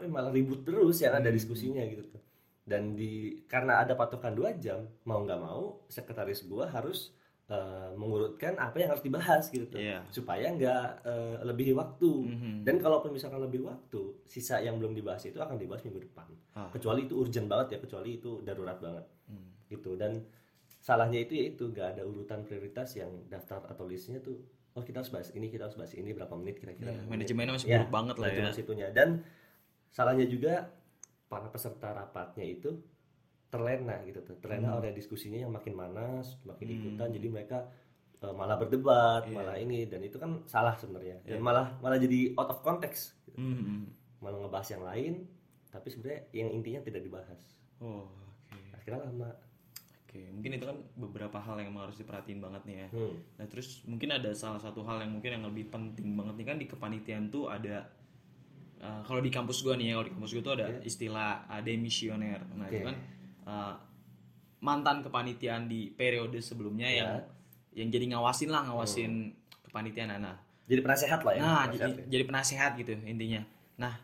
ya, 0.00 0.08
malah 0.08 0.32
ribut 0.32 0.64
terus 0.64 0.96
yang 1.04 1.12
ada 1.12 1.28
diskusinya 1.28 1.84
gitu 1.84 2.08
tuh 2.08 2.22
dan 2.64 2.96
di 2.96 3.44
karena 3.44 3.84
ada 3.84 3.92
patokan 3.92 4.32
dua 4.32 4.56
jam 4.56 4.88
mau 5.04 5.20
nggak 5.20 5.40
mau 5.40 5.84
sekretaris 5.92 6.48
gua 6.48 6.72
harus 6.72 7.12
eh, 7.52 7.90
mengurutkan 7.92 8.56
apa 8.56 8.76
yang 8.76 8.88
harus 8.88 9.02
dibahas 9.02 9.44
gitu 9.46 9.76
Iya. 9.76 10.00
supaya 10.08 10.48
nggak 10.48 10.84
eh, 11.04 11.36
lebih 11.44 11.74
waktu 11.74 12.10
Mhm. 12.24 12.54
dan 12.62 12.76
kalaupun 12.78 13.10
misalkan 13.10 13.40
lebih 13.40 13.60
waktu 13.62 14.00
sisa 14.24 14.56
yang 14.58 14.76
belum 14.76 14.92
dibahas 14.92 15.20
itu 15.22 15.36
akan 15.36 15.56
dibahas 15.56 15.82
minggu 15.82 16.00
depan 16.02 16.24
Ah. 16.52 16.68
kecuali 16.68 17.04
itu 17.04 17.14
urgent 17.14 17.46
banget 17.46 17.68
ya 17.70 17.78
kecuali 17.78 18.16
itu 18.16 18.40
darurat 18.40 18.78
banget 18.78 19.04
Hmm. 19.26 19.52
gitu 19.66 19.94
dan 19.94 20.24
salahnya 20.78 21.20
itu 21.20 21.32
ya 21.34 21.44
itu 21.46 21.64
nggak 21.66 21.88
ada 21.90 22.02
urutan 22.02 22.42
prioritas 22.42 22.88
yang 22.94 23.10
daftar 23.26 23.62
atau 23.64 23.84
listnya 23.84 24.18
tuh 24.18 24.40
oh 24.72 24.80
kita 24.80 24.98
harus 24.98 25.10
bahas 25.10 25.28
ini 25.30 25.46
kita 25.46 25.66
harus 25.66 25.76
bahas 25.76 25.92
ini 25.92 26.10
berapa 26.10 26.32
menit 26.32 26.56
kira-kira 26.56 26.88
Iya, 26.88 26.96
berapa 26.96 27.04
menit. 27.04 27.12
manajemennya 27.28 27.52
masih 27.52 27.68
Ya, 27.68 27.76
buruk 27.78 27.92
banget 27.92 28.16
lah 28.16 28.28
ya 28.28 28.48
itunya 28.56 28.88
dan 28.90 29.08
salahnya 29.88 30.24
juga 30.24 30.72
para 31.26 31.46
peserta 31.46 31.92
rapatnya 31.92 32.44
itu 32.46 32.80
terlena 33.52 34.00
gitu 34.08 34.24
tuh. 34.24 34.36
Terlena 34.40 34.80
oleh 34.80 34.96
diskusinya 34.96 35.36
yang 35.36 35.52
makin 35.52 35.76
manas 35.76 36.40
makin 36.48 36.72
ikutan. 36.72 37.12
Jadi 37.12 37.26
mereka 37.28 37.68
eh, 38.24 38.32
malah 38.32 38.56
berdebat 38.56 39.28
malah 39.28 39.60
ini. 39.60 39.84
Dan 39.84 40.00
itu 40.00 40.16
kan 40.16 40.40
salah 40.48 40.72
sebenarnya. 40.80 41.20
Dan 41.20 41.44
malah 41.44 41.76
malah 41.84 42.00
jadi 42.00 42.32
out 42.40 42.48
of 42.48 42.64
context 42.64 43.20
gitu. 43.28 43.36
Mhm. 43.36 44.00
malah 44.22 44.38
ngebahas 44.38 44.68
yang 44.78 44.84
lain 44.86 45.14
tapi 45.74 45.90
sebenarnya 45.90 46.30
yang 46.30 46.48
intinya 46.54 46.80
tidak 46.86 47.02
dibahas. 47.02 47.40
Oh 47.82 48.06
oke. 48.48 48.60
Akhirnya 48.72 49.02
lama. 49.08 49.30
Oke, 50.06 50.28
mungkin 50.28 50.60
itu 50.60 50.68
kan 50.68 50.76
beberapa 50.92 51.40
hal 51.40 51.56
yang 51.56 51.72
emang 51.72 51.88
harus 51.88 51.96
diperhatiin 51.96 52.36
banget 52.36 52.62
nih 52.68 52.76
ya. 52.84 52.88
hmm. 52.92 53.14
Nah, 53.40 53.46
terus 53.48 53.80
mungkin 53.88 54.12
ada 54.12 54.36
salah 54.36 54.60
satu 54.60 54.84
hal 54.84 55.00
yang 55.00 55.16
mungkin 55.16 55.40
yang 55.40 55.44
lebih 55.48 55.72
penting 55.72 56.12
banget 56.12 56.36
nih 56.36 56.46
kan 56.52 56.56
di 56.60 56.66
kepanitiaan 56.68 57.32
tuh 57.32 57.48
ada 57.48 57.88
uh, 58.82 59.00
kalau 59.06 59.22
di 59.22 59.30
kampus 59.32 59.62
gua 59.62 59.78
nih 59.78 59.88
ya 59.88 59.92
kalau 59.96 60.06
di 60.10 60.12
kampus 60.12 60.30
gua 60.36 60.42
tuh 60.44 60.54
ada 60.58 60.66
istilah 60.82 61.30
uh, 61.48 61.62
demisioner 61.62 62.40
nah 62.52 62.66
Oke. 62.68 62.76
itu 62.76 62.84
kan 62.84 62.96
uh, 63.44 63.74
mantan 64.62 65.02
kepanitiaan 65.02 65.66
di 65.66 65.90
periode 65.90 66.38
sebelumnya 66.38 66.86
Ya. 66.86 66.96
yang 67.02 67.10
yang 67.72 67.88
jadi 67.90 68.04
ngawasin 68.14 68.50
lah 68.52 68.62
ngawasin 68.68 69.12
kepanitiaan 69.64 70.20
nah 70.20 70.36
Jadi 70.62 70.80
penasehat 70.80 71.20
lah 71.26 71.32
ya. 71.36 71.40
Nah, 71.42 71.64
jadi, 71.68 71.90
ya. 71.90 72.04
jadi 72.06 72.24
penasehat 72.24 72.70
gitu 72.78 72.94
intinya. 73.04 73.42
Nah, 73.76 73.98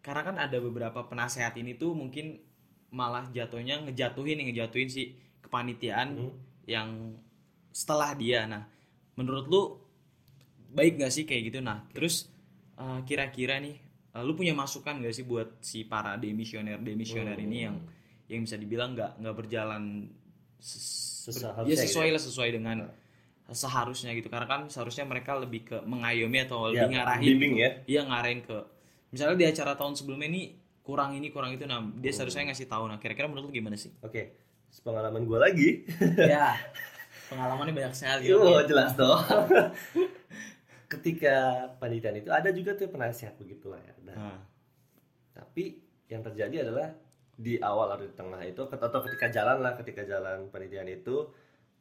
karena 0.00 0.22
kan 0.24 0.36
ada 0.38 0.56
beberapa 0.56 1.04
penasehat 1.04 1.58
ini 1.58 1.74
tuh 1.74 1.92
mungkin 1.92 2.38
malah 2.88 3.26
jatuhnya 3.28 3.82
ngejatuhin 3.84 4.40
ngejatuhin 4.40 4.88
si 4.88 5.12
kepanitiaan 5.42 6.16
Hmm. 6.16 6.32
yang 6.64 6.88
setelah 7.74 8.14
dia. 8.14 8.46
Nah, 8.46 8.64
menurut 9.18 9.50
lu 9.50 9.62
baik 10.72 11.02
gak 11.02 11.12
sih 11.12 11.24
kayak 11.26 11.52
gitu? 11.52 11.58
Nah, 11.60 11.82
terus 11.92 12.30
uh, 12.78 13.02
kira-kira 13.04 13.58
nih 13.58 13.76
uh, 14.14 14.22
lu 14.22 14.32
punya 14.32 14.54
masukan 14.56 15.02
gak 15.02 15.12
sih 15.12 15.26
buat 15.26 15.58
si 15.60 15.82
para 15.84 16.14
demisioner 16.16 16.78
demisioner 16.80 17.36
Hmm. 17.36 17.46
ini 17.50 17.58
yang 17.68 17.76
yang 18.28 18.40
bisa 18.42 18.54
dibilang 18.54 18.92
nggak 18.92 19.18
nggak 19.18 19.34
berjalan 19.34 20.08
ses- 20.56 21.28
Seharusnya 21.28 21.68
ya 21.70 21.84
sesuai 21.84 22.06
gitu 22.06 22.14
lah 22.14 22.22
sesuai 22.22 22.50
dengan 22.50 22.76
seharusnya 23.48 24.12
gitu 24.12 24.28
karena 24.28 24.44
kan 24.44 24.60
seharusnya 24.66 25.04
mereka 25.04 25.32
lebih 25.34 25.60
ke 25.62 25.76
mengayomi 25.82 26.40
atau 26.40 26.68
Ya, 26.68 26.84
lebih 26.84 26.88
ngarahin 26.94 27.24
bimbing 27.26 27.52
gitu. 27.52 27.64
ya. 27.64 27.70
iya 27.86 28.00
ngarahin 28.04 28.40
ke 28.42 28.58
misalnya 29.08 29.36
di 29.36 29.46
acara 29.46 29.72
tahun 29.72 29.92
sebelumnya 29.92 30.24
ini 30.26 30.42
kurang 30.80 31.12
ini 31.12 31.28
kurang 31.28 31.52
itu 31.52 31.64
nah 31.64 31.80
dia 31.80 32.08
seharusnya 32.10 32.44
ngasih 32.46 32.64
tahu 32.64 32.84
nah 32.86 32.96
kira-kira 32.96 33.24
menurut 33.24 33.48
lu 33.48 33.52
gimana 33.54 33.76
sih 33.76 33.92
Oke, 34.00 34.36
pengalaman 34.78 35.24
gue 35.24 35.38
lagi. 35.38 35.68
ya 36.32 36.56
pengalamannya 37.28 37.72
banyak 37.72 37.92
sekali 37.92 38.24
Oh, 38.32 38.60
jelas 38.62 38.92
dong. 38.94 39.20
Ketika 40.88 41.36
panitiaan 41.76 42.16
itu 42.16 42.30
ada 42.30 42.48
juga 42.48 42.72
tuh 42.72 42.88
penasihat 42.88 43.36
begitulah 43.36 43.76
ya. 43.78 43.92
Nah, 44.02 44.16
Nah, 44.16 44.38
tapi 45.34 45.76
yang 46.06 46.20
terjadi 46.22 46.64
adalah 46.64 46.96
di 47.38 47.54
awal 47.56 47.88
atau 47.88 48.02
di 48.02 48.12
tengah 48.12 48.42
itu 48.42 48.66
atau 48.66 48.98
ketika 49.00 49.30
jalan 49.30 49.62
lah 49.62 49.72
ketika 49.74 50.02
jalan 50.02 50.48
panitiaan 50.48 50.90
itu 50.90 51.30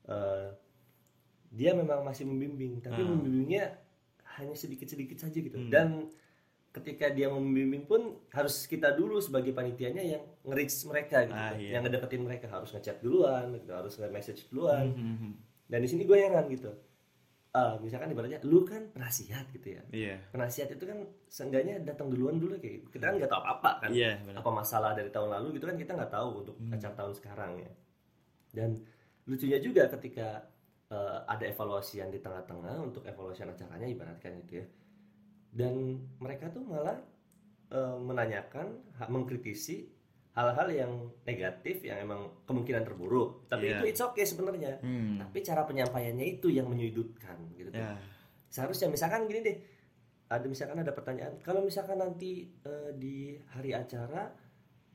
eh, 0.06 0.48
dia 1.50 1.74
memang 1.74 2.00
masih 2.02 2.24
membimbing 2.24 2.80
tapi 2.80 3.02
Ah. 3.02 3.08
membimbingnya 3.08 3.66
hanya 4.38 4.54
sedikit-sedikit 4.54 5.18
saja 5.18 5.34
gitu 5.36 5.58
Hmm. 5.58 5.68
dan 5.68 5.88
ketika 6.70 7.10
dia 7.10 7.26
membimbing 7.28 7.84
pun 7.84 8.02
harus 8.30 8.64
kita 8.64 8.94
dulu 8.94 9.18
sebagai 9.18 9.50
panitianya 9.50 10.04
yang 10.06 10.24
nge-reach 10.44 10.78
mereka 10.86 11.26
gitu 11.26 11.34
Ah, 11.36 11.58
iya. 11.58 11.74
yang 11.74 11.82
ngedeketin 11.82 12.22
mereka 12.22 12.46
harus 12.48 12.70
ngechat 12.70 13.02
duluan 13.02 13.50
gitu 13.52 13.74
harus 13.74 13.98
nge-message 13.98 14.46
duluan 14.48 14.94
mhm, 14.94 15.32
dan 15.66 15.80
di 15.82 15.90
sini 15.90 16.06
gue 16.06 16.16
heran 16.16 16.46
gitu 16.48 16.70
Ah, 17.56 17.80
misalkan 17.82 18.12
ibaratnya 18.12 18.38
lu 18.46 18.62
kan 18.68 18.86
penasihat 18.94 19.48
gitu 19.50 19.80
ya. 19.80 19.82
Iya. 19.90 20.16
Penasihat 20.30 20.70
itu 20.70 20.84
kan 20.84 21.00
seenggaknya 21.26 21.82
datang 21.82 22.12
duluan 22.12 22.38
dulu 22.38 22.60
kayak 22.60 22.84
gitu. 22.84 22.88
kita 22.94 23.10
kan 23.10 23.16
nggak 23.18 23.32
tahu 23.32 23.42
apa-apa 23.42 23.72
kan. 23.82 23.90
Iya 23.90 24.20
benar. 24.22 24.40
Apa 24.46 24.52
masalah 24.54 24.92
dari 24.94 25.10
tahun 25.10 25.30
lalu 25.34 25.58
gitu 25.58 25.66
kan 25.66 25.78
kita 25.80 25.92
nggak 25.98 26.12
tahu 26.14 26.30
untuk 26.46 26.56
Hmm. 26.60 26.76
acara 26.76 26.94
tahun 26.94 27.14
sekarang 27.18 27.52
ya. 27.58 27.72
Dan 28.54 28.70
lucunya 29.26 29.58
juga 29.58 29.90
ketika 29.90 30.46
eh, 30.88 31.20
ada 31.28 31.44
evaluasi 31.44 32.00
yang 32.00 32.08
di 32.08 32.20
tengah-tengah 32.24 32.80
untuk 32.80 33.04
evaluasi 33.04 33.44
acaranya 33.44 33.88
ibaratkan 33.88 34.40
gitu 34.46 34.64
ya. 34.64 34.66
Dan 35.52 35.74
mereka 36.20 36.48
tuh 36.48 36.62
malah 36.64 36.96
eh, 37.68 37.98
menanyakan 38.00 38.68
ha- 38.96 39.10
mengkritisi 39.12 39.97
hal-hal 40.38 40.68
yang 40.70 40.92
negatif 41.26 41.82
yang 41.82 41.98
emang 42.00 42.30
kemungkinan 42.46 42.86
terburuk. 42.86 43.50
Tapi 43.50 43.68
Iya. 43.68 43.82
itu 43.82 43.86
it's 43.90 44.04
okay 44.04 44.22
sebenarnya. 44.22 44.78
Hmm, 44.80 45.18
tapi 45.18 45.42
cara 45.42 45.66
penyampaiannya 45.66 46.38
itu 46.38 46.48
yang 46.48 46.70
menyudutkan 46.70 47.42
gitu. 47.52 47.74
Tuh 47.74 47.82
ya 47.82 47.98
seharusnya 48.48 48.88
misalkan 48.88 49.26
gini 49.26 49.42
deh 49.44 49.58
ada 50.28 50.46
misalkan 50.46 50.78
ada 50.78 50.94
pertanyaan 50.94 51.36
kalau 51.42 51.60
misalkan 51.60 51.98
nanti 51.98 52.48
eh, 52.62 52.92
di 52.94 53.34
hari 53.50 53.74
acara 53.74 54.30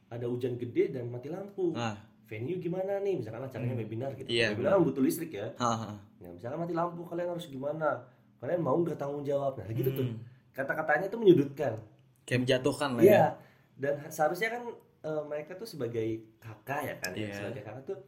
ada 0.09 0.25
hujan 0.25 0.57
gede 0.57 0.89
dan 0.91 1.09
mati 1.09 1.27
lampu 1.27 1.73
nah 1.73 1.99
venue 2.23 2.57
gimana 2.57 3.03
nih? 3.03 3.19
Misalkan 3.19 3.43
acaranya 3.43 3.75
webinar 3.75 4.15
gitu. 4.15 4.31
Iya, 4.31 4.55
webinar 4.55 4.79
kan 4.79 4.87
butuh 4.87 5.03
listrik 5.03 5.35
ya. 5.35 5.53
Nah, 5.59 5.99
misalkan 6.33 6.59
mati 6.61 6.73
lampu 6.73 7.03
kalian 7.03 7.29
harus 7.29 7.45
gimana? 7.45 7.99
Kalian 8.39 8.63
mau 8.63 8.79
nggak 8.79 8.97
tanggung 8.97 9.21
jawab? 9.21 9.59
Nah 9.59 9.69
gitu 9.69 9.91
tuh. 9.91 10.07
Hmm. 10.07 10.23
kata-katanya 10.53 11.09
tuh 11.09 11.19
menyudutkan. 11.19 11.77
Kayak 12.23 12.41
menjatuhkan 12.47 12.91
lah 12.95 13.03
ya. 13.03 13.09
Iya 13.11 13.27
dan 13.73 13.95
ha- 13.99 14.13
seharusnya 14.13 14.49
kan 14.49 14.63
eh, 15.03 15.23
mereka 15.25 15.55
tuh 15.55 15.67
sebagai 15.67 16.07
kakak 16.39 16.81
ya 16.83 16.95
kan? 16.97 17.11
Ya, 17.13 17.21
Iya. 17.25 17.35
sebagai 17.37 17.63
kakak 17.63 17.85
tuh 17.85 17.99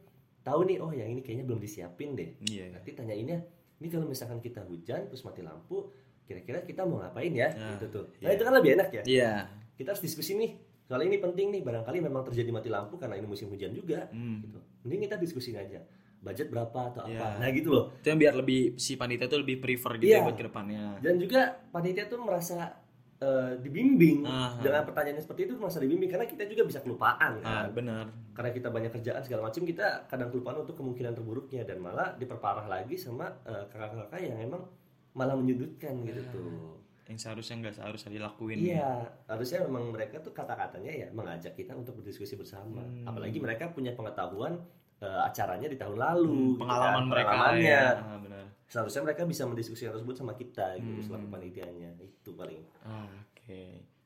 tahu 0.41 0.59
nih 0.63 0.77
oh 0.77 0.89
yang 0.89 1.09
ini 1.09 1.19
kayaknya 1.19 1.43
belum 1.43 1.57
disiapin 1.57 2.13
deh. 2.13 2.37
Iya 2.41 2.71
nanti 2.71 2.91
tanyainnya 2.91 3.43
ini 3.75 3.87
kalau 3.87 4.05
misalkan 4.05 4.39
kita 4.39 4.63
hujan 4.63 5.05
terus 5.05 5.21
mati 5.21 5.41
lampu 5.41 5.91
kira-kira 6.23 6.61
kita 6.61 6.83
mau 6.83 6.97
ngapain 6.97 7.29
ya? 7.29 7.51
Nah, 7.51 7.75
gitu 7.75 7.85
tuh. 7.91 8.05
Nah 8.17 8.29
iya. 8.29 8.35
itu 8.35 8.43
kan 8.43 8.53
lebih 8.53 8.71
enak 8.73 8.89
ya? 8.91 9.03
Iya. 9.03 9.31
Kita 9.73 9.91
harus 9.91 10.01
diskusi 10.01 10.33
nih 10.33 10.55
soal 10.81 11.01
ini 11.01 11.17
penting 11.17 11.49
nih 11.49 11.61
barangkali 11.61 11.97
memang 11.99 12.23
terjadi 12.23 12.49
mati 12.49 12.69
lampu 12.69 12.95
karena 12.95 13.15
ini 13.15 13.25
musim 13.25 13.49
hujan 13.49 13.73
juga 13.73 14.05
Hmm. 14.09 14.39
gitu. 14.41 14.59
Mending 14.81 15.01
kita 15.03 15.15
diskusin 15.17 15.55
aja 15.55 15.81
budget 16.17 16.49
berapa 16.49 16.79
atau 16.89 17.03
apa. 17.03 17.11
Iya. 17.11 17.27
nah 17.37 17.49
gitu 17.49 17.69
loh. 17.69 17.85
Itu 17.95 18.07
yang 18.07 18.17
biar 18.17 18.33
lebih 18.33 18.61
si 18.75 18.95
panitia 18.95 19.25
tuh 19.25 19.41
lebih 19.41 19.59
prefer 19.59 19.97
gitu 19.97 20.09
Iya. 20.09 20.21
ya 20.21 20.25
buat 20.25 20.35
ke 20.35 20.45
depannya 20.45 20.83
dan 20.99 21.13
juga 21.17 21.41
panitia 21.69 22.05
tuh 22.05 22.17
merasa 22.19 22.84
eh, 23.17 23.51
dibimbing 23.57 24.23
Aha. 24.23 24.59
dengan 24.59 24.83
pertanyaan 24.83 25.17
seperti 25.17 25.45
itu 25.45 25.55
merasa 25.55 25.77
dibimbing 25.77 26.07
karena 26.07 26.25
kita 26.25 26.43
juga 26.45 26.63
bisa 26.63 26.79
kelupaan 26.79 27.39
ah 27.39 27.63
kan 27.63 27.71
benar 27.71 28.05
karena 28.31 28.51
kita 28.51 28.67
banyak 28.67 28.91
kerjaan 28.91 29.21
segala 29.21 29.47
macam 29.47 29.63
kita 29.63 29.85
kadang 30.05 30.29
kelupaan 30.29 30.57
untuk 30.59 30.75
kemungkinan 30.75 31.13
terburuknya 31.13 31.63
dan 31.63 31.79
malah 31.79 32.11
diperparah 32.13 32.65
lagi 32.65 32.95
sama 32.95 33.31
eh, 33.43 33.63
kakak-kakak 33.65 34.19
yang 34.21 34.37
emang 34.41 34.63
malah 35.11 35.33
menyudutkan 35.33 36.03
gitu 36.03 36.19
Ya. 36.19 36.29
tuh 36.29 36.75
yang 37.05 37.15
seharusnya 37.15 37.55
nggak 37.61 37.75
seharusnya 37.75 38.11
dilakuin 38.11 38.57
Iya, 38.57 38.91
harusnya 39.25 39.61
memang 39.63 39.93
mereka 39.93 40.17
tuh 40.19 40.33
kata-katanya 40.33 40.89
ya 40.89 41.07
mengajak 41.11 41.53
kita 41.53 41.71
untuk 41.71 42.01
berdiskusi 42.01 42.33
bersama. 42.33 42.81
Hmm. 42.81 43.05
Apalagi 43.05 43.37
mereka 43.37 43.69
punya 43.69 43.93
pengetahuan 43.93 44.57
eh, 44.97 45.21
acaranya 45.21 45.69
di 45.69 45.77
tahun 45.77 45.95
lalu, 45.95 46.25
Hmm, 46.25 46.49
gitu 46.49 46.61
pengalaman 46.65 46.97
kan, 46.97 47.05
mereka 47.05 47.29
pengalamannya. 47.29 47.69
ya 47.69 47.85
ah, 48.01 48.17
benar 48.17 48.45
Seharusnya 48.65 49.01
mereka 49.03 49.23
bisa 49.23 49.43
mendiskusikan 49.43 49.91
tersebut 49.91 50.15
sama 50.15 50.33
kita 50.33 50.75
gitu 50.77 50.89
Hmm. 50.91 51.05
selaku 51.05 51.27
panitianya. 51.29 51.89
Itu 51.97 52.33
paling. 52.33 52.61
Ah, 52.81 53.05
oke 53.31 53.61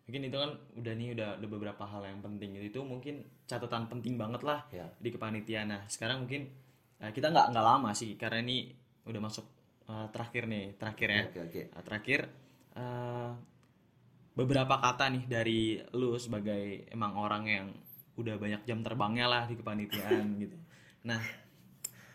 mungkin 0.09 0.25
itu 0.25 0.37
kan 0.41 0.51
udah 0.73 0.93
nih 0.97 1.13
udah 1.13 1.37
ada 1.37 1.45
beberapa 1.45 1.85
hal 1.85 2.01
yang 2.01 2.17
penting 2.17 2.57
gitu 2.57 2.65
itu 2.67 2.81
mungkin 2.81 3.15
catatan 3.45 3.85
penting 3.85 4.17
banget 4.17 4.41
lah 4.41 4.65
Ya. 4.73 4.89
di 4.97 5.13
kepanitiaan 5.13 5.69
nah 5.69 5.85
sekarang 5.85 6.25
mungkin 6.25 6.49
eh, 6.97 7.13
kita 7.13 7.29
nggak 7.29 7.53
nggak 7.53 7.61
lama 7.61 7.93
sih 7.93 8.17
karena 8.17 8.41
ini 8.41 8.73
udah 9.05 9.21
masuk 9.21 9.45
eh, 9.85 10.07
terakhir 10.09 10.49
nih 10.49 10.73
terakhir 10.81 11.07
ya 11.07 11.21
Oke, 11.29 11.39
oke. 11.45 11.61
Nah, 11.69 11.81
terakhir 11.85 12.19
eh, 12.73 13.31
beberapa 14.33 14.81
kata 14.81 15.13
nih 15.13 15.23
dari 15.29 15.59
lu 15.93 16.17
sebagai 16.17 16.89
emang 16.89 17.13
orang 17.13 17.43
yang 17.45 17.67
udah 18.17 18.33
banyak 18.35 18.65
jam 18.65 18.81
terbangnya 18.81 19.29
lah 19.29 19.43
di 19.45 19.53
kepanitiaan 19.53 20.25
gitu. 20.41 20.57
Nah, 21.05 21.21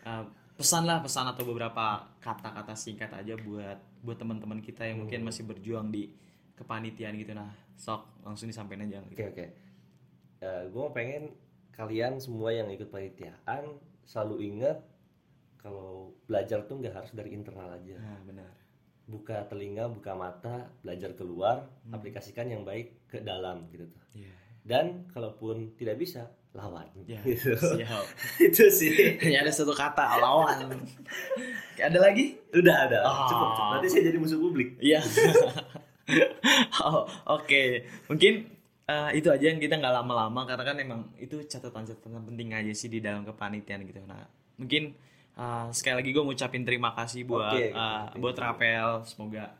eh, 0.03 0.23
pesan 0.55 0.87
lah 0.87 1.03
pesan 1.03 1.27
atau 1.27 1.43
beberapa 1.43 2.07
kata-kata 2.23 2.73
singkat 2.73 3.11
aja 3.11 3.35
buat 3.35 3.75
buat 4.01 4.15
teman-teman 4.15 4.63
kita 4.63 4.87
yang 4.87 5.03
mungkin 5.03 5.27
masih 5.27 5.43
berjuang 5.43 5.91
di 5.91 6.07
kepanitiaan 6.55 7.19
gitu. 7.19 7.35
Nah, 7.35 7.51
sok 7.75 8.23
langsung 8.23 8.47
disampaikan 8.47 8.87
aja. 8.87 9.03
Gitu. 9.11 9.19
Oke, 9.19 9.25
oke. 9.31 9.45
gue 10.45 10.77
mau 10.79 10.93
pengen 10.93 11.33
kalian 11.73 12.21
semua 12.21 12.53
yang 12.53 12.69
ikut 12.69 12.87
panitiaan 12.87 13.75
selalu 14.05 14.53
ingat 14.53 14.77
kalau 15.59 16.13
belajar 16.29 16.61
tuh 16.63 16.77
nggak 16.79 16.93
harus 16.93 17.11
dari 17.11 17.33
internal 17.33 17.73
aja. 17.73 17.97
Nah, 17.97 18.21
benar. 18.23 18.51
Buka 19.05 19.45
telinga, 19.49 19.89
buka 19.89 20.13
mata, 20.13 20.69
belajar 20.85 21.13
keluar, 21.17 21.65
Hmm. 21.85 21.93
aplikasikan 21.97 22.47
yang 22.47 22.61
baik 22.63 23.09
ke 23.09 23.21
dalam 23.21 23.67
gitu 23.73 23.85
tuh. 23.89 24.03
Iya. 24.15 24.31
dan 24.65 25.05
kalaupun 25.13 25.77
tidak 25.77 26.01
bisa 26.01 26.25
lawan 26.55 26.87
Ya, 27.03 27.19
gitu. 27.21 27.51
siap. 27.53 28.03
itu 28.47 28.63
sih 28.67 29.19
Hanya 29.19 29.39
ada 29.43 29.51
satu 29.51 29.71
kata 29.71 30.17
lawan. 30.17 30.63
ada 31.75 31.99
lagi? 31.99 32.39
udah 32.49 32.75
ada 32.87 32.97
Ah. 32.99 33.27
cukup, 33.27 33.49
cukup 33.51 33.67
nanti 33.75 33.87
saya 33.87 34.03
jadi 34.07 34.17
musuh 34.17 34.39
publik 34.39 34.79
Iya. 34.79 35.03
oh, 36.81 37.03
Oke, 37.29 37.83
mungkin 38.05 38.47
eh, 38.85 39.09
itu 39.13 39.27
aja 39.27 39.45
yang 39.45 39.57
kita 39.57 39.75
nggak 39.75 39.95
lama-lama 39.95 40.45
karena 40.45 40.63
kan 40.63 40.77
emang 40.77 41.01
itu 41.17 41.41
catatan-catatan 41.43 42.23
penting 42.23 42.53
aja 42.53 42.71
sih 42.71 42.87
di 42.87 42.99
dalam 42.99 43.21
kepanitiaan 43.23 43.83
gitu. 43.83 43.99
Nah, 44.01 44.23
mungkin 44.55 44.93
eh, 45.33 45.67
sekali 45.71 45.99
lagi 45.99 46.09
gue 46.09 46.21
mau 46.21 46.31
ucapin 46.31 46.63
terima 46.63 46.93
kasih 46.93 47.25
buat 47.25 47.51
Oke, 47.51 47.69
eh, 47.69 48.01
oke. 48.07 48.17
buat 48.17 48.35
Rapel, 48.35 49.03
semoga 49.03 49.51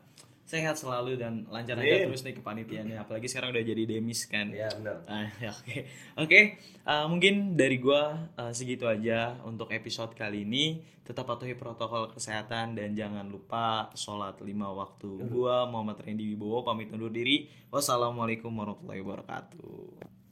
sehat 0.46 0.78
selalu 0.78 1.18
dan 1.18 1.42
lancar 1.50 1.74
aja 1.76 2.06
terus 2.06 2.22
nih 2.22 2.38
kepanitiaannya. 2.38 2.96
Apalagi 2.96 3.26
sekarang 3.26 3.50
udah 3.50 3.60
jadi 3.60 3.82
demis 3.84 4.24
kan. 4.24 4.46
ya 4.48 4.70
benar 4.72 5.02
Ah, 5.04 5.26
ya, 5.42 5.50
Oke, 5.52 5.90
oke. 6.16 6.40
eh, 6.86 7.06
mungkin 7.10 7.58
dari 7.58 7.76
gua 7.76 8.30
eh, 8.32 8.54
segitu 8.54 8.86
aja 8.86 9.34
untuk 9.42 9.68
episode 9.70 10.14
kali 10.14 10.46
ini. 10.46 10.80
Tetap 11.02 11.22
patuhi 11.22 11.54
protokol 11.54 12.10
kesehatan 12.10 12.74
dan 12.74 12.94
jangan 12.94 13.26
lupa 13.26 13.90
sholat 13.94 14.38
lima 14.42 14.70
waktu. 14.70 15.26
Gua 15.26 15.66
Muhammad 15.66 16.02
Randy 16.02 16.30
Wibowo 16.30 16.62
pamit 16.62 16.90
undur 16.90 17.10
diri. 17.10 17.46
Wassalamualaikum 17.70 18.50
warahmatullahi 18.50 19.02
wabarakatuh. 19.02 20.16